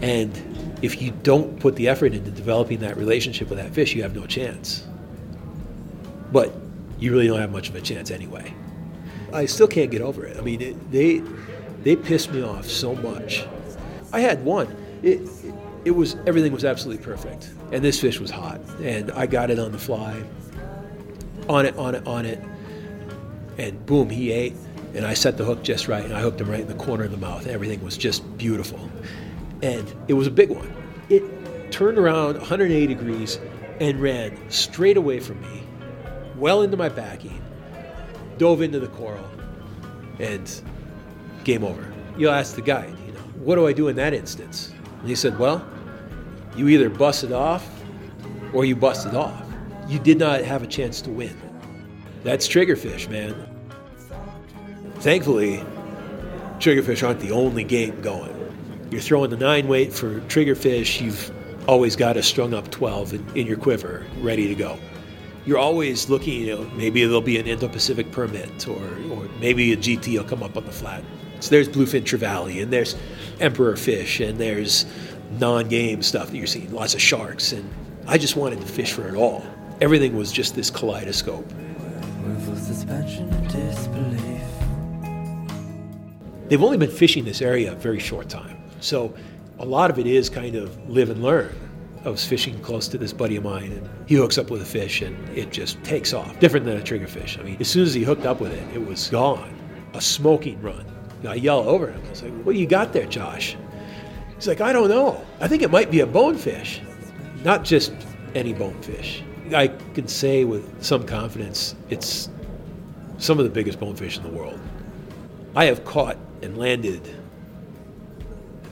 And 0.00 0.78
if 0.82 1.00
you 1.00 1.12
don't 1.22 1.60
put 1.60 1.76
the 1.76 1.88
effort 1.88 2.12
into 2.14 2.30
developing 2.30 2.80
that 2.80 2.96
relationship 2.96 3.48
with 3.48 3.58
that 3.58 3.72
fish, 3.72 3.94
you 3.94 4.02
have 4.02 4.14
no 4.16 4.26
chance. 4.26 4.84
But 6.32 6.52
you 6.98 7.12
really 7.12 7.26
don't 7.26 7.40
have 7.40 7.52
much 7.52 7.68
of 7.68 7.74
a 7.74 7.80
chance 7.80 8.10
anyway. 8.10 8.54
I 9.32 9.46
still 9.46 9.68
can't 9.68 9.90
get 9.90 10.02
over 10.02 10.24
it. 10.24 10.36
I 10.36 10.40
mean, 10.40 10.60
it, 10.60 10.92
they 10.92 11.22
they 11.82 11.96
pissed 11.96 12.32
me 12.32 12.42
off 12.42 12.66
so 12.66 12.94
much. 12.94 13.46
I 14.12 14.20
had 14.20 14.44
one. 14.44 14.74
It, 15.02 15.28
it 15.84 15.90
was 15.90 16.16
everything 16.26 16.52
was 16.52 16.64
absolutely 16.64 17.04
perfect, 17.04 17.50
and 17.72 17.84
this 17.84 18.00
fish 18.00 18.20
was 18.20 18.30
hot, 18.30 18.60
and 18.82 19.10
I 19.12 19.26
got 19.26 19.50
it 19.50 19.58
on 19.58 19.72
the 19.72 19.78
fly, 19.78 20.22
on 21.48 21.66
it, 21.66 21.76
on 21.76 21.94
it, 21.94 22.06
on 22.06 22.24
it, 22.26 22.42
and 23.58 23.84
boom, 23.86 24.10
he 24.10 24.32
ate, 24.32 24.54
and 24.94 25.06
I 25.06 25.14
set 25.14 25.36
the 25.36 25.44
hook 25.44 25.62
just 25.62 25.88
right, 25.88 26.04
and 26.04 26.12
I 26.12 26.20
hooked 26.20 26.40
him 26.40 26.50
right 26.50 26.60
in 26.60 26.68
the 26.68 26.74
corner 26.74 27.04
of 27.04 27.10
the 27.10 27.16
mouth. 27.16 27.46
Everything 27.46 27.82
was 27.82 27.96
just 27.96 28.38
beautiful, 28.38 28.90
and 29.62 29.92
it 30.08 30.14
was 30.14 30.26
a 30.26 30.30
big 30.30 30.50
one. 30.50 30.72
It 31.08 31.22
turned 31.72 31.98
around 31.98 32.38
180 32.38 32.86
degrees 32.86 33.38
and 33.80 34.00
ran 34.00 34.38
straight 34.50 34.96
away 34.96 35.20
from 35.20 35.40
me, 35.40 35.62
well 36.36 36.62
into 36.62 36.76
my 36.76 36.88
backing, 36.88 37.42
dove 38.38 38.62
into 38.62 38.78
the 38.78 38.88
coral, 38.88 39.28
and 40.18 40.62
game 41.44 41.64
over. 41.64 41.92
You'll 42.16 42.32
ask 42.32 42.54
the 42.54 42.62
guide, 42.62 42.94
you 43.06 43.12
know, 43.12 43.20
what 43.42 43.56
do 43.56 43.66
I 43.66 43.72
do 43.72 43.88
in 43.88 43.96
that 43.96 44.12
instance? 44.12 44.72
And 45.00 45.08
he 45.08 45.14
said, 45.14 45.38
well, 45.38 45.66
you 46.56 46.68
either 46.68 46.90
bust 46.90 47.24
it 47.24 47.32
off 47.32 47.68
or 48.52 48.64
you 48.64 48.76
bust 48.76 49.06
it 49.06 49.14
off. 49.14 49.41
You 49.92 49.98
did 49.98 50.18
not 50.18 50.40
have 50.40 50.62
a 50.62 50.66
chance 50.66 51.02
to 51.02 51.10
win. 51.10 51.38
That's 52.24 52.48
triggerfish, 52.48 53.10
man. 53.10 53.34
Thankfully, 55.00 55.62
triggerfish 56.60 57.06
aren't 57.06 57.20
the 57.20 57.32
only 57.32 57.62
game 57.62 58.00
going. 58.00 58.34
You're 58.90 59.02
throwing 59.02 59.28
the 59.28 59.36
nine 59.36 59.68
weight 59.68 59.92
for 59.92 60.20
triggerfish, 60.20 61.02
you've 61.02 61.30
always 61.68 61.94
got 61.94 62.16
a 62.16 62.22
strung 62.22 62.54
up 62.54 62.70
12 62.70 63.12
in, 63.12 63.36
in 63.36 63.46
your 63.46 63.58
quiver 63.58 64.06
ready 64.22 64.48
to 64.48 64.54
go. 64.54 64.78
you're 65.44 65.58
always 65.58 66.08
looking, 66.08 66.40
you 66.40 66.56
know, 66.56 66.64
maybe 66.70 67.04
there'll 67.04 67.20
be 67.20 67.38
an 67.38 67.46
Indo-Pacific 67.46 68.12
permit 68.12 68.66
or, 68.66 68.82
or 69.10 69.28
maybe 69.40 69.74
a 69.74 69.76
GT 69.76 70.16
will 70.16 70.24
come 70.24 70.42
up 70.42 70.56
on 70.56 70.64
the 70.64 70.72
flat. 70.72 71.04
So 71.40 71.50
there's 71.50 71.68
bluefin 71.68 72.04
trevally 72.04 72.62
and 72.62 72.72
there's 72.72 72.96
emperor 73.40 73.76
fish 73.76 74.20
and 74.20 74.38
there's 74.38 74.86
non-game 75.32 76.02
stuff 76.02 76.30
that 76.30 76.36
you're 76.38 76.46
seeing, 76.46 76.72
lots 76.72 76.94
of 76.94 77.02
sharks. 77.02 77.52
And 77.52 77.68
I 78.06 78.16
just 78.16 78.36
wanted 78.36 78.62
to 78.62 78.66
fish 78.66 78.94
for 78.94 79.06
it 79.06 79.16
all. 79.16 79.44
Everything 79.80 80.16
was 80.16 80.30
just 80.30 80.54
this 80.54 80.70
kaleidoscope. 80.70 81.48
They've 86.48 86.62
only 86.62 86.76
been 86.76 86.90
fishing 86.90 87.24
this 87.24 87.40
area 87.40 87.72
a 87.72 87.74
very 87.74 87.98
short 87.98 88.28
time. 88.28 88.58
So 88.80 89.14
a 89.58 89.64
lot 89.64 89.90
of 89.90 89.98
it 89.98 90.06
is 90.06 90.28
kind 90.28 90.54
of 90.54 90.76
live 90.88 91.08
and 91.10 91.22
learn. 91.22 91.54
I 92.04 92.08
was 92.08 92.24
fishing 92.24 92.58
close 92.60 92.88
to 92.88 92.98
this 92.98 93.12
buddy 93.12 93.36
of 93.36 93.44
mine, 93.44 93.72
and 93.72 93.88
he 94.06 94.16
hooks 94.16 94.36
up 94.36 94.50
with 94.50 94.60
a 94.60 94.64
fish, 94.66 95.02
and 95.02 95.16
it 95.36 95.52
just 95.52 95.82
takes 95.84 96.12
off. 96.12 96.38
Different 96.40 96.66
than 96.66 96.76
a 96.76 96.80
triggerfish. 96.80 97.38
I 97.38 97.42
mean, 97.42 97.56
as 97.60 97.68
soon 97.68 97.84
as 97.84 97.94
he 97.94 98.02
hooked 98.02 98.26
up 98.26 98.40
with 98.40 98.52
it, 98.52 98.74
it 98.74 98.84
was 98.84 99.08
gone. 99.08 99.54
A 99.94 100.00
smoking 100.00 100.60
run. 100.60 100.84
I 101.26 101.34
yell 101.36 101.60
over 101.60 101.86
him. 101.92 102.02
I 102.04 102.10
was 102.10 102.22
like, 102.22 102.32
"What 102.42 102.54
do 102.54 102.58
you 102.58 102.66
got 102.66 102.92
there, 102.92 103.06
Josh?" 103.06 103.56
He's 104.34 104.48
like, 104.48 104.60
"I 104.60 104.72
don't 104.72 104.88
know. 104.88 105.24
I 105.40 105.46
think 105.46 105.62
it 105.62 105.70
might 105.70 105.90
be 105.90 106.00
a 106.00 106.06
bonefish, 106.06 106.80
not 107.44 107.62
just 107.62 107.92
any 108.34 108.52
bonefish." 108.52 109.22
I 109.54 109.68
can 109.94 110.08
say 110.08 110.44
with 110.44 110.82
some 110.82 111.04
confidence, 111.04 111.74
it's 111.90 112.28
some 113.18 113.38
of 113.38 113.44
the 113.44 113.50
biggest 113.50 113.78
bonefish 113.78 114.16
in 114.16 114.22
the 114.22 114.30
world. 114.30 114.58
I 115.54 115.66
have 115.66 115.84
caught 115.84 116.16
and 116.42 116.56
landed, 116.56 117.08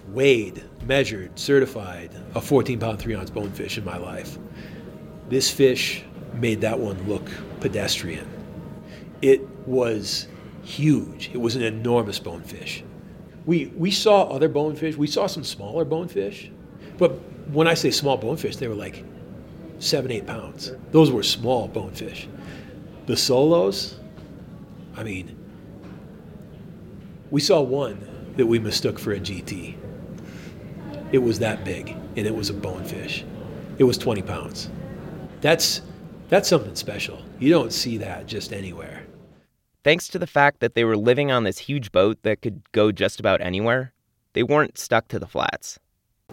weighed, 0.08 0.64
measured, 0.86 1.38
certified 1.38 2.10
a 2.34 2.40
14 2.40 2.78
pound, 2.78 2.98
3 2.98 3.14
ounce 3.14 3.30
bonefish 3.30 3.78
in 3.78 3.84
my 3.84 3.96
life. 3.96 4.38
This 5.28 5.50
fish 5.50 6.02
made 6.34 6.60
that 6.62 6.78
one 6.78 7.00
look 7.08 7.28
pedestrian. 7.60 8.26
It 9.22 9.46
was 9.66 10.26
huge, 10.62 11.30
it 11.32 11.38
was 11.38 11.56
an 11.56 11.62
enormous 11.62 12.18
bonefish. 12.18 12.82
We, 13.46 13.66
we 13.76 13.90
saw 13.90 14.24
other 14.24 14.48
bonefish, 14.48 14.96
we 14.96 15.06
saw 15.06 15.26
some 15.26 15.44
smaller 15.44 15.84
bonefish, 15.84 16.50
but 16.98 17.12
when 17.52 17.66
I 17.66 17.74
say 17.74 17.90
small 17.90 18.16
bonefish, 18.16 18.56
they 18.56 18.68
were 18.68 18.74
like 18.74 19.04
seven, 19.80 20.12
eight 20.12 20.26
pounds. 20.26 20.72
Those 20.92 21.10
were 21.10 21.22
small 21.22 21.66
bonefish. 21.66 22.28
The 23.06 23.16
solos, 23.16 23.98
I 24.96 25.02
mean, 25.02 25.36
we 27.30 27.40
saw 27.40 27.60
one 27.60 28.32
that 28.36 28.46
we 28.46 28.58
mistook 28.58 28.98
for 28.98 29.12
a 29.12 29.18
GT. 29.18 29.76
It 31.12 31.18
was 31.18 31.40
that 31.40 31.64
big, 31.64 31.90
and 32.16 32.26
it 32.26 32.34
was 32.34 32.50
a 32.50 32.54
bonefish. 32.54 33.24
It 33.78 33.84
was 33.84 33.98
20 33.98 34.22
pounds. 34.22 34.70
That's 35.40 35.82
that's 36.28 36.48
something 36.48 36.76
special. 36.76 37.20
You 37.40 37.50
don't 37.50 37.72
see 37.72 37.96
that 37.98 38.26
just 38.26 38.52
anywhere. 38.52 39.02
Thanks 39.82 40.06
to 40.08 40.18
the 40.18 40.26
fact 40.26 40.60
that 40.60 40.74
they 40.74 40.84
were 40.84 40.96
living 40.96 41.32
on 41.32 41.42
this 41.42 41.58
huge 41.58 41.90
boat 41.90 42.18
that 42.22 42.42
could 42.42 42.62
go 42.70 42.92
just 42.92 43.18
about 43.18 43.40
anywhere, 43.40 43.92
they 44.34 44.44
weren't 44.44 44.78
stuck 44.78 45.08
to 45.08 45.18
the 45.18 45.26
flats. 45.26 45.80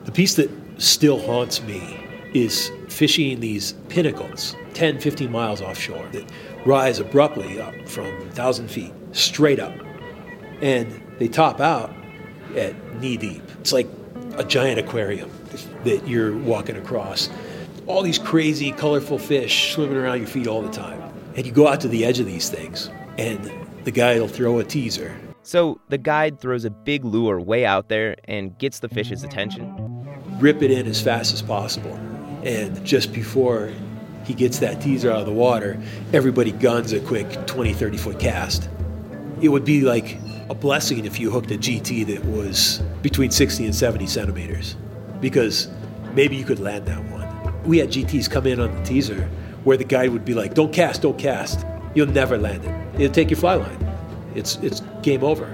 The 0.04 0.12
piece 0.12 0.36
that 0.36 0.51
still 0.77 1.20
haunts 1.20 1.63
me 1.63 2.06
is 2.38 2.72
fishing 2.88 3.39
these 3.39 3.74
pinnacles 3.89 4.56
10, 4.74 5.00
15 5.00 5.32
miles 5.32 5.62
offshore 5.62 6.08
that 6.12 6.24
rise 6.65 7.00
abruptly 7.00 7.60
up 7.60 7.74
from 7.88 8.06
1,000 8.20 8.70
feet 8.70 8.94
straight 9.12 9.60
up. 9.60 9.74
And 10.62 11.01
they 11.20 11.27
top 11.27 11.60
out 11.60 11.94
at 12.56 12.75
knee 13.00 13.17
deep. 13.17 13.41
It's 13.60 13.74
like 13.74 13.88
a 14.38 14.44
giant 14.44 14.79
aquarium 14.79 15.32
that 15.84 16.08
you're 16.08 16.38
walking 16.38 16.75
across. 16.75 17.29
All 17.88 18.01
these 18.01 18.20
crazy, 18.20 18.72
colorful 18.72 19.17
fish 19.17 19.74
swimming 19.74 19.98
around 19.98 20.20
your 20.20 20.27
feet 20.27 20.48
all 20.48 20.62
the 20.62 20.72
time. 20.72 21.01
And 21.36 21.46
you 21.46 21.51
go 21.51 21.67
out 21.67 21.82
to 21.82 21.88
the 21.88 22.03
edge 22.03 22.20
of 22.20 22.25
these 22.25 22.50
things, 22.50 22.89
and 23.17 23.51
the 23.84 23.91
guy 23.91 24.20
will 24.20 24.27
throw 24.27 24.60
a 24.60 24.63
teaser. 24.63 25.15
So 25.44 25.79
the 25.88 25.98
guide 25.98 26.39
throws 26.39 26.65
a 26.65 26.70
big 26.70 27.06
lure 27.06 27.39
way 27.39 27.65
out 27.65 27.89
there 27.89 28.17
and 28.25 28.58
gets 28.58 28.79
the 28.79 28.89
fish's 28.89 29.24
attention. 29.24 29.74
Rip 30.39 30.62
it 30.62 30.72
in 30.72 30.88
as 30.88 31.01
fast 31.01 31.34
as 31.34 31.41
possible. 31.41 31.98
And 32.44 32.84
just 32.86 33.13
before 33.13 33.72
he 34.25 34.34
gets 34.34 34.60
that 34.60 34.82
teaser 34.82 35.12
out 35.12 35.20
of 35.20 35.25
the 35.25 35.34
water, 35.34 35.79
everybody 36.13 36.51
guns 36.51 36.94
a 36.94 37.00
quick 37.00 37.46
20, 37.48 37.74
30 37.74 37.98
foot 37.98 38.20
cast. 38.20 38.70
It 39.41 39.50
would 39.50 39.65
be 39.65 39.82
like 39.82 40.17
a 40.50 40.56
blessing 40.56 41.06
if 41.06 41.20
you 41.20 41.29
hooked 41.29 41.51
a 41.51 41.58
GT 41.58 42.06
that 42.08 42.24
was 42.25 42.82
between 43.01 43.32
60 43.32 43.65
and 43.65 43.75
70 43.75 44.08
centimeters, 44.08 44.75
because 45.22 45.70
maybe 46.13 46.36
you 46.36 46.44
could 46.44 46.60
land 46.60 46.86
that 46.86 47.03
one. 47.12 47.27
We 47.63 47.77
had 47.79 47.89
GTs 47.89 48.29
come 48.29 48.48
in 48.48 48.60
on 48.60 48.74
the 48.75 48.84
teaser 48.84 49.29
where 49.63 49.77
the 49.77 49.84
guide 49.84 50.10
would 50.12 50.25
be 50.25 50.34
like, 50.34 50.53
"Don't 50.53 50.72
cast, 50.72 51.01
don't 51.01 51.17
cast. 51.17 51.65
You'll 51.94 52.08
never 52.08 52.38
land 52.38 52.63
it. 52.63 53.01
It'll 53.01 53.13
take 53.13 53.29
your 53.29 53.39
fly 53.39 53.56
line. 53.56 53.77
It's 54.36 54.58
it's 54.62 54.82
game 55.01 55.24
over." 55.24 55.53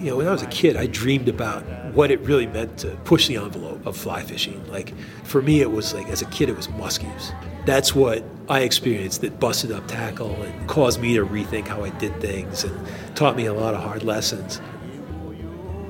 You 0.00 0.06
know, 0.06 0.16
when 0.16 0.26
I 0.26 0.32
was 0.32 0.40
a 0.40 0.46
kid, 0.46 0.78
I 0.78 0.86
dreamed 0.86 1.28
about 1.28 1.62
what 1.92 2.10
it 2.10 2.20
really 2.20 2.46
meant 2.46 2.78
to 2.78 2.88
push 3.04 3.26
the 3.26 3.36
envelope 3.36 3.84
of 3.84 3.98
fly 3.98 4.22
fishing. 4.22 4.66
Like, 4.70 4.94
for 5.24 5.42
me, 5.42 5.60
it 5.60 5.70
was 5.70 5.92
like, 5.92 6.08
as 6.08 6.22
a 6.22 6.24
kid, 6.26 6.48
it 6.48 6.56
was 6.56 6.68
muskies. 6.68 7.34
That's 7.66 7.94
what 7.94 8.24
I 8.48 8.60
experienced 8.60 9.20
that 9.20 9.38
busted 9.38 9.70
up 9.70 9.86
tackle 9.88 10.30
and 10.42 10.68
caused 10.68 11.02
me 11.02 11.16
to 11.16 11.26
rethink 11.26 11.68
how 11.68 11.84
I 11.84 11.90
did 11.90 12.18
things 12.18 12.64
and 12.64 12.88
taught 13.14 13.36
me 13.36 13.44
a 13.44 13.52
lot 13.52 13.74
of 13.74 13.82
hard 13.82 14.02
lessons. 14.02 14.62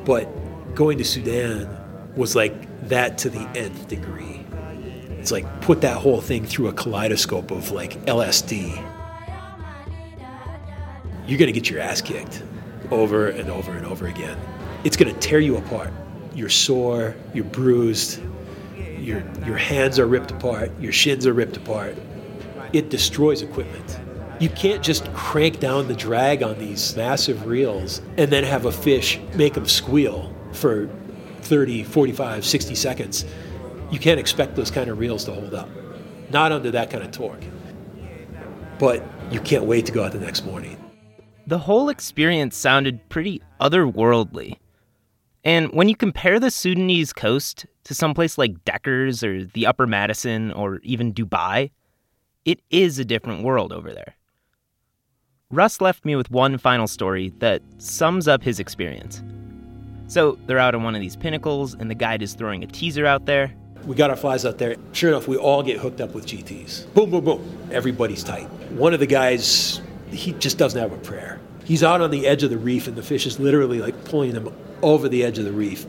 But 0.04 0.26
going 0.74 0.98
to 0.98 1.04
Sudan 1.04 1.68
was 2.16 2.34
like 2.34 2.88
that 2.88 3.16
to 3.18 3.30
the 3.30 3.48
nth 3.56 3.86
degree. 3.86 4.44
It's 5.20 5.30
like 5.30 5.60
put 5.60 5.82
that 5.82 5.98
whole 5.98 6.20
thing 6.20 6.46
through 6.46 6.66
a 6.66 6.72
kaleidoscope 6.72 7.52
of 7.52 7.70
like 7.70 8.04
LSD. 8.06 8.74
You're 11.28 11.38
gonna 11.38 11.52
get 11.52 11.70
your 11.70 11.78
ass 11.78 12.00
kicked 12.02 12.42
over 12.90 13.28
and 13.28 13.50
over 13.50 13.72
and 13.72 13.86
over 13.86 14.06
again. 14.06 14.38
It's 14.84 14.96
gonna 14.96 15.12
tear 15.14 15.40
you 15.40 15.56
apart. 15.56 15.92
You're 16.34 16.48
sore, 16.48 17.14
you're 17.34 17.44
bruised, 17.44 18.20
your, 18.98 19.22
your 19.44 19.56
hands 19.56 19.98
are 19.98 20.06
ripped 20.06 20.30
apart, 20.30 20.70
your 20.80 20.92
shins 20.92 21.26
are 21.26 21.32
ripped 21.32 21.56
apart. 21.56 21.96
It 22.72 22.88
destroys 22.88 23.42
equipment. 23.42 23.98
You 24.38 24.48
can't 24.48 24.82
just 24.82 25.12
crank 25.12 25.60
down 25.60 25.88
the 25.88 25.94
drag 25.94 26.42
on 26.42 26.58
these 26.58 26.96
massive 26.96 27.46
reels 27.46 28.00
and 28.16 28.30
then 28.30 28.44
have 28.44 28.64
a 28.64 28.72
fish 28.72 29.18
make 29.34 29.54
them 29.54 29.66
squeal 29.66 30.34
for 30.52 30.88
30, 31.42 31.84
45, 31.84 32.46
60 32.46 32.74
seconds. 32.74 33.24
You 33.90 33.98
can't 33.98 34.20
expect 34.20 34.56
those 34.56 34.70
kind 34.70 34.88
of 34.88 34.98
reels 34.98 35.24
to 35.24 35.32
hold 35.32 35.52
up. 35.52 35.68
Not 36.30 36.52
under 36.52 36.70
that 36.70 36.90
kind 36.90 37.02
of 37.02 37.10
torque. 37.10 37.44
But 38.78 39.04
you 39.30 39.40
can't 39.40 39.64
wait 39.64 39.86
to 39.86 39.92
go 39.92 40.04
out 40.04 40.12
the 40.12 40.20
next 40.20 40.44
morning. 40.44 40.89
The 41.50 41.58
whole 41.58 41.88
experience 41.88 42.56
sounded 42.56 43.08
pretty 43.08 43.42
otherworldly. 43.60 44.58
And 45.42 45.72
when 45.72 45.88
you 45.88 45.96
compare 45.96 46.38
the 46.38 46.48
Sudanese 46.48 47.12
coast 47.12 47.66
to 47.82 47.92
someplace 47.92 48.38
like 48.38 48.64
Deckers 48.64 49.24
or 49.24 49.42
the 49.46 49.66
Upper 49.66 49.88
Madison 49.88 50.52
or 50.52 50.78
even 50.84 51.12
Dubai, 51.12 51.72
it 52.44 52.60
is 52.70 53.00
a 53.00 53.04
different 53.04 53.42
world 53.42 53.72
over 53.72 53.92
there. 53.92 54.14
Russ 55.50 55.80
left 55.80 56.04
me 56.04 56.14
with 56.14 56.30
one 56.30 56.56
final 56.56 56.86
story 56.86 57.30
that 57.38 57.62
sums 57.78 58.28
up 58.28 58.44
his 58.44 58.60
experience. 58.60 59.20
So 60.06 60.38
they're 60.46 60.60
out 60.60 60.76
on 60.76 60.84
one 60.84 60.94
of 60.94 61.00
these 61.00 61.16
pinnacles, 61.16 61.74
and 61.74 61.90
the 61.90 61.96
guide 61.96 62.22
is 62.22 62.34
throwing 62.34 62.62
a 62.62 62.68
teaser 62.68 63.06
out 63.06 63.26
there. 63.26 63.52
We 63.86 63.96
got 63.96 64.10
our 64.10 64.16
flies 64.16 64.46
out 64.46 64.58
there. 64.58 64.76
Sure 64.92 65.10
enough, 65.10 65.26
we 65.26 65.36
all 65.36 65.64
get 65.64 65.80
hooked 65.80 66.00
up 66.00 66.14
with 66.14 66.26
GTs. 66.26 66.94
Boom, 66.94 67.10
boom, 67.10 67.24
boom. 67.24 67.58
Everybody's 67.72 68.22
tight. 68.22 68.44
One 68.70 68.94
of 68.94 69.00
the 69.00 69.06
guys, 69.06 69.80
he 70.12 70.32
just 70.32 70.58
doesn't 70.58 70.80
have 70.80 70.92
a 70.92 70.98
prayer. 70.98 71.40
He's 71.64 71.82
out 71.82 72.00
on 72.00 72.10
the 72.10 72.26
edge 72.26 72.42
of 72.42 72.50
the 72.50 72.58
reef, 72.58 72.88
and 72.88 72.96
the 72.96 73.02
fish 73.02 73.26
is 73.26 73.38
literally 73.38 73.80
like 73.80 74.04
pulling 74.04 74.32
him 74.32 74.52
over 74.82 75.08
the 75.08 75.24
edge 75.24 75.38
of 75.38 75.44
the 75.44 75.52
reef. 75.52 75.86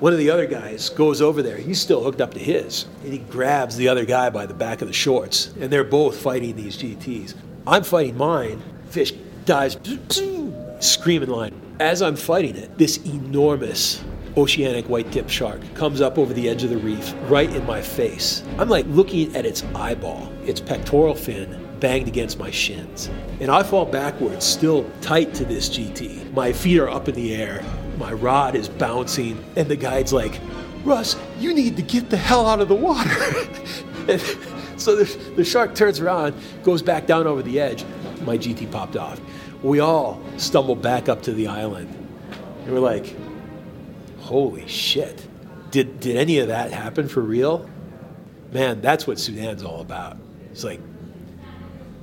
One 0.00 0.12
of 0.12 0.18
the 0.18 0.30
other 0.30 0.46
guys 0.46 0.88
goes 0.88 1.22
over 1.22 1.42
there. 1.42 1.56
He's 1.56 1.80
still 1.80 2.02
hooked 2.02 2.20
up 2.20 2.34
to 2.34 2.40
his, 2.40 2.86
and 3.04 3.12
he 3.12 3.18
grabs 3.18 3.76
the 3.76 3.86
other 3.86 4.04
guy 4.04 4.30
by 4.30 4.46
the 4.46 4.54
back 4.54 4.82
of 4.82 4.88
the 4.88 4.94
shorts, 4.94 5.52
and 5.60 5.70
they're 5.70 5.84
both 5.84 6.16
fighting 6.16 6.56
these 6.56 6.76
GTs. 6.76 7.34
I'm 7.66 7.84
fighting 7.84 8.16
mine. 8.16 8.60
Fish 8.88 9.12
dives, 9.44 9.78
screaming 10.80 11.28
line. 11.28 11.54
As 11.78 12.02
I'm 12.02 12.16
fighting 12.16 12.56
it, 12.56 12.76
this 12.76 12.96
enormous 13.06 14.02
oceanic 14.36 14.88
white-tip 14.88 15.28
shark 15.28 15.60
comes 15.74 16.00
up 16.00 16.18
over 16.18 16.32
the 16.32 16.48
edge 16.48 16.64
of 16.64 16.70
the 16.70 16.78
reef, 16.78 17.14
right 17.28 17.54
in 17.54 17.64
my 17.66 17.80
face. 17.80 18.42
I'm 18.58 18.68
like 18.68 18.86
looking 18.88 19.36
at 19.36 19.46
its 19.46 19.62
eyeball, 19.74 20.32
its 20.44 20.60
pectoral 20.60 21.14
fin 21.14 21.61
banged 21.82 22.06
against 22.06 22.38
my 22.38 22.50
shins. 22.50 23.10
And 23.40 23.50
I 23.50 23.64
fall 23.64 23.84
backwards, 23.84 24.46
still 24.46 24.88
tight 25.00 25.34
to 25.34 25.44
this 25.44 25.68
GT. 25.68 26.32
My 26.32 26.52
feet 26.52 26.78
are 26.78 26.88
up 26.88 27.08
in 27.08 27.16
the 27.16 27.34
air. 27.34 27.62
My 27.98 28.12
rod 28.12 28.54
is 28.54 28.68
bouncing. 28.68 29.44
And 29.56 29.68
the 29.68 29.76
guide's 29.76 30.12
like, 30.12 30.40
Russ, 30.84 31.16
you 31.40 31.52
need 31.52 31.76
to 31.76 31.82
get 31.82 32.08
the 32.08 32.16
hell 32.16 32.46
out 32.46 32.60
of 32.60 32.68
the 32.68 32.74
water. 32.74 33.10
and 34.08 34.20
so 34.80 34.94
the, 34.94 35.04
the 35.34 35.44
shark 35.44 35.74
turns 35.74 35.98
around, 35.98 36.34
goes 36.62 36.82
back 36.82 37.06
down 37.06 37.26
over 37.26 37.42
the 37.42 37.60
edge. 37.60 37.84
My 38.22 38.38
GT 38.38 38.70
popped 38.70 38.96
off. 38.96 39.20
We 39.64 39.80
all 39.80 40.22
stumble 40.36 40.76
back 40.76 41.08
up 41.08 41.20
to 41.22 41.32
the 41.32 41.48
island. 41.48 41.92
And 42.64 42.72
we're 42.72 42.78
like, 42.78 43.16
holy 44.20 44.68
shit. 44.68 45.26
did, 45.72 45.98
did 45.98 46.16
any 46.16 46.38
of 46.38 46.46
that 46.46 46.70
happen 46.70 47.08
for 47.08 47.22
real? 47.22 47.68
Man, 48.52 48.80
that's 48.80 49.04
what 49.04 49.18
Sudan's 49.18 49.64
all 49.64 49.80
about. 49.80 50.16
It's 50.52 50.62
like 50.62 50.80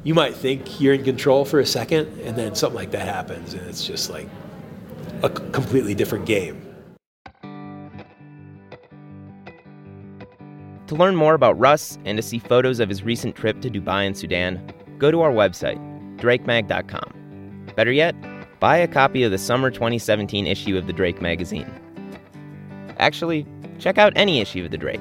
you 0.04 0.14
might 0.14 0.36
think 0.36 0.80
you're 0.80 0.94
in 0.94 1.04
control 1.04 1.46
for 1.46 1.60
a 1.60 1.66
second, 1.66 2.08
and 2.22 2.36
then 2.36 2.56
something 2.56 2.76
like 2.76 2.92
that 2.92 3.08
happens, 3.08 3.54
and 3.54 3.68
it's 3.68 3.86
just 3.86 4.10
like 4.10 4.28
a 5.24 5.30
completely 5.30 5.94
different 5.94 6.26
game. 6.26 6.66
To 10.88 10.96
learn 10.96 11.16
more 11.16 11.36
about 11.36 11.60
Russ 11.60 12.00
and 12.06 12.18
to 12.18 12.22
see 12.24 12.40
photos 12.40 12.80
of 12.80 12.90
his 12.90 13.04
recent 13.04 13.36
trip 13.36 13.62
to 13.62 13.70
Dubai 13.70 14.08
and 14.08 14.18
Sudan, 14.18 14.74
go 14.98 15.12
to 15.12 15.22
our 15.22 15.32
website, 15.32 15.78
drakemag.com. 16.18 17.66
Better 17.76 17.92
yet, 17.92 18.16
buy 18.60 18.78
a 18.78 18.88
copy 18.88 19.22
of 19.24 19.30
the 19.30 19.38
summer 19.38 19.70
2017 19.70 20.48
issue 20.48 20.78
of 20.78 20.88
the 20.88 20.94
Drake 20.94 21.22
magazine. 21.22 21.72
Actually, 22.98 23.46
check 23.78 23.98
out 23.98 24.14
any 24.16 24.40
issue 24.40 24.66
of 24.66 24.72
the 24.72 24.78
Drake. 24.78 25.00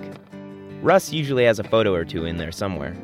Russ 0.83 1.13
usually 1.13 1.45
has 1.45 1.59
a 1.59 1.65
photo 1.65 1.95
or 1.95 2.05
two 2.05 2.27
in 2.27 2.37
there 2.37 2.53
somewhere. 2.53 2.95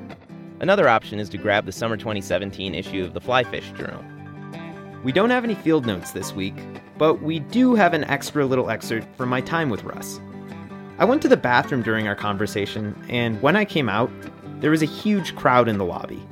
Another 0.65 0.89
option 0.89 1.21
is 1.21 1.29
to 1.29 1.37
grab 1.37 1.67
the 1.67 1.73
summer 1.73 1.95
2017 1.95 2.75
issue 2.75 3.05
of 3.05 3.13
the 3.13 3.21
Flyfish 3.21 3.77
Journal. 3.77 4.03
We 5.05 5.13
don't 5.13 5.29
have 5.29 5.45
any 5.45 5.55
field 5.55 5.85
notes 5.85 6.13
this 6.13 6.33
week, 6.33 6.55
but 6.97 7.21
we 7.21 7.41
do 7.41 7.75
have 7.75 7.93
an 7.93 8.05
extra 8.05 8.47
little 8.47 8.71
excerpt 8.71 9.15
from 9.15 9.29
my 9.29 9.43
time 9.43 9.69
with 9.69 9.85
Russ. 9.85 10.19
I 10.99 11.05
went 11.05 11.21
to 11.21 11.29
the 11.29 11.37
bathroom 11.37 11.83
during 11.83 12.09
our 12.09 12.17
conversation, 12.17 12.99
and 13.11 13.43
when 13.43 13.57
I 13.57 13.67
came 13.67 13.91
out, 13.91 14.11
there 14.61 14.71
was 14.71 14.81
a 14.81 14.87
huge 14.87 15.37
crowd 15.37 15.69
in 15.69 15.77
the 15.77 15.85
lobby. 15.85 16.27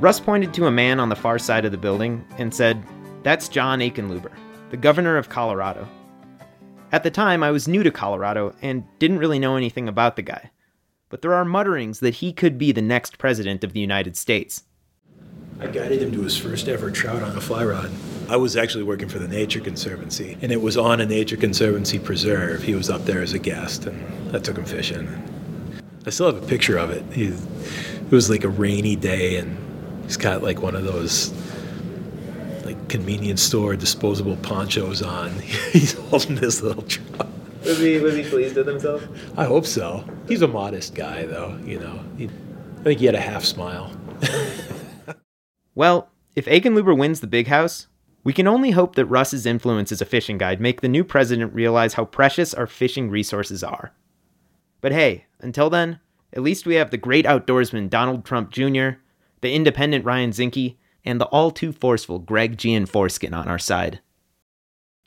Russ 0.00 0.18
pointed 0.18 0.52
to 0.54 0.66
a 0.66 0.72
man 0.72 0.98
on 0.98 1.08
the 1.08 1.14
far 1.14 1.38
side 1.38 1.64
of 1.64 1.70
the 1.70 1.78
building 1.78 2.26
and 2.38 2.52
said, 2.52 2.84
That's 3.22 3.48
John 3.48 3.78
Hickenlooper, 3.78 4.32
the 4.70 4.76
governor 4.76 5.16
of 5.16 5.28
Colorado. 5.28 5.88
At 6.90 7.04
the 7.04 7.10
time, 7.12 7.44
I 7.44 7.52
was 7.52 7.68
new 7.68 7.84
to 7.84 7.92
Colorado 7.92 8.52
and 8.62 8.82
didn't 8.98 9.20
really 9.20 9.38
know 9.38 9.54
anything 9.54 9.86
about 9.86 10.16
the 10.16 10.22
guy. 10.22 10.50
But 11.08 11.22
there 11.22 11.34
are 11.34 11.44
mutterings 11.44 12.00
that 12.00 12.16
he 12.16 12.32
could 12.32 12.58
be 12.58 12.72
the 12.72 12.82
next 12.82 13.18
president 13.18 13.62
of 13.62 13.72
the 13.72 13.80
United 13.80 14.16
States. 14.16 14.64
I 15.60 15.68
guided 15.68 16.02
him 16.02 16.12
to 16.12 16.22
his 16.22 16.36
first 16.36 16.68
ever 16.68 16.90
trout 16.90 17.22
on 17.22 17.36
a 17.36 17.40
fly 17.40 17.64
rod. 17.64 17.90
I 18.28 18.36
was 18.36 18.56
actually 18.56 18.82
working 18.82 19.08
for 19.08 19.18
the 19.18 19.28
Nature 19.28 19.60
Conservancy, 19.60 20.36
and 20.42 20.50
it 20.50 20.60
was 20.60 20.76
on 20.76 21.00
a 21.00 21.06
Nature 21.06 21.36
Conservancy 21.36 21.98
preserve. 21.98 22.62
He 22.62 22.74
was 22.74 22.90
up 22.90 23.04
there 23.04 23.22
as 23.22 23.32
a 23.32 23.38
guest, 23.38 23.86
and 23.86 24.36
I 24.36 24.40
took 24.40 24.58
him 24.58 24.64
fishing. 24.64 25.08
I 26.04 26.10
still 26.10 26.26
have 26.26 26.42
a 26.42 26.46
picture 26.46 26.76
of 26.76 26.90
it. 26.90 27.04
He, 27.12 27.26
it 27.26 28.10
was 28.10 28.28
like 28.28 28.44
a 28.44 28.48
rainy 28.48 28.96
day, 28.96 29.36
and 29.36 29.56
he's 30.04 30.16
got 30.16 30.42
like 30.42 30.60
one 30.60 30.74
of 30.74 30.84
those 30.84 31.32
like 32.64 32.88
convenience 32.88 33.42
store 33.42 33.76
disposable 33.76 34.36
ponchos 34.38 35.02
on. 35.02 35.30
he's 35.72 35.94
holding 35.94 36.34
this 36.34 36.62
little 36.62 36.82
trout. 36.82 37.28
Was 37.66 37.78
he 37.78 37.98
was 37.98 38.14
he 38.14 38.22
pleased 38.22 38.56
with 38.56 38.68
himself? 38.68 39.06
I 39.36 39.44
hope 39.44 39.66
so. 39.66 40.04
He's 40.28 40.42
a 40.42 40.48
modest 40.48 40.94
guy, 40.94 41.24
though. 41.26 41.58
You 41.64 41.80
know, 41.80 42.00
he, 42.16 42.30
I 42.80 42.82
think 42.84 43.00
he 43.00 43.06
had 43.06 43.16
a 43.16 43.20
half 43.20 43.44
smile. 43.44 43.90
well, 45.74 46.08
if 46.36 46.46
Hickenlooper 46.46 46.96
wins 46.96 47.20
the 47.20 47.26
big 47.26 47.48
house, 47.48 47.88
we 48.22 48.32
can 48.32 48.46
only 48.46 48.70
hope 48.70 48.94
that 48.94 49.06
Russ's 49.06 49.46
influence 49.46 49.90
as 49.90 50.00
a 50.00 50.04
fishing 50.04 50.38
guide 50.38 50.60
make 50.60 50.80
the 50.80 50.88
new 50.88 51.02
president 51.02 51.54
realize 51.54 51.94
how 51.94 52.04
precious 52.04 52.54
our 52.54 52.66
fishing 52.66 53.10
resources 53.10 53.64
are. 53.64 53.92
But 54.80 54.92
hey, 54.92 55.26
until 55.40 55.68
then, 55.68 55.98
at 56.32 56.42
least 56.42 56.66
we 56.66 56.76
have 56.76 56.90
the 56.90 56.96
great 56.96 57.24
outdoorsman 57.24 57.90
Donald 57.90 58.24
Trump 58.24 58.50
Jr., 58.50 58.98
the 59.40 59.52
independent 59.52 60.04
Ryan 60.04 60.30
Zinke, 60.30 60.76
and 61.04 61.20
the 61.20 61.26
all 61.26 61.50
too 61.50 61.72
forceful 61.72 62.18
Greg 62.18 62.56
Gianforte 62.56 63.32
on 63.32 63.48
our 63.48 63.58
side. 63.58 64.00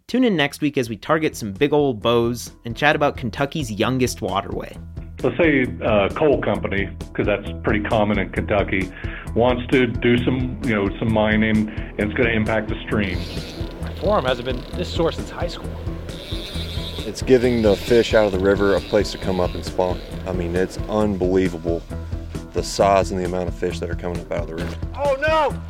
Tune 0.09 0.23
in 0.23 0.35
next 0.35 0.61
week 0.61 0.79
as 0.79 0.89
we 0.89 0.97
target 0.97 1.35
some 1.35 1.53
big 1.53 1.71
old 1.71 2.01
bows 2.01 2.53
and 2.65 2.75
chat 2.75 2.95
about 2.95 3.15
Kentucky's 3.15 3.71
youngest 3.71 4.23
waterway. 4.23 4.75
Let's 5.21 5.37
say 5.37 5.65
a 5.81 5.85
uh, 5.85 6.09
coal 6.09 6.41
company, 6.41 6.89
because 6.97 7.27
that's 7.27 7.47
pretty 7.61 7.81
common 7.81 8.17
in 8.17 8.31
Kentucky, 8.31 8.91
wants 9.35 9.67
to 9.67 9.85
do 9.85 10.17
some, 10.25 10.59
you 10.63 10.73
know, 10.73 10.89
some 10.97 11.13
mining, 11.13 11.69
and 11.69 11.99
it's 11.99 12.13
going 12.15 12.27
to 12.27 12.33
impact 12.33 12.69
the 12.69 12.81
stream. 12.87 13.19
My 13.81 13.93
forum 13.97 14.25
hasn't 14.25 14.47
been 14.47 14.63
this 14.75 14.91
source 14.91 15.17
since 15.17 15.29
high 15.29 15.47
school. 15.47 15.69
It's 16.07 17.21
giving 17.21 17.61
the 17.61 17.75
fish 17.75 18.15
out 18.15 18.25
of 18.25 18.31
the 18.31 18.39
river 18.39 18.73
a 18.73 18.81
place 18.81 19.11
to 19.11 19.19
come 19.19 19.39
up 19.39 19.53
and 19.53 19.63
spawn. 19.63 20.01
I 20.25 20.31
mean, 20.31 20.55
it's 20.55 20.79
unbelievable 20.89 21.83
the 22.53 22.63
size 22.63 23.11
and 23.11 23.19
the 23.19 23.25
amount 23.25 23.47
of 23.47 23.53
fish 23.53 23.79
that 23.79 23.91
are 23.91 23.95
coming 23.95 24.19
up 24.21 24.31
out 24.31 24.39
of 24.39 24.47
the 24.47 24.55
river. 24.55 24.75
Oh 24.95 25.61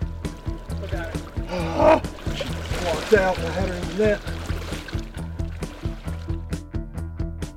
no! 1.52 2.02
Walked 3.12 3.24
out 3.24 3.40
and 3.40 3.48
I 3.48 3.52
had 3.52 3.70
her 3.70 3.76
in 3.76 3.88
the 3.88 3.96
net. 3.98 4.20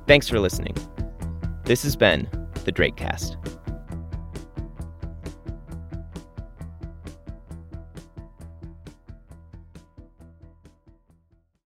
Thanks 0.07 0.27
for 0.27 0.39
listening. 0.39 0.75
This 1.65 1.83
has 1.83 1.95
been 1.95 2.27
the 2.65 2.71
Drakecast. 2.71 3.37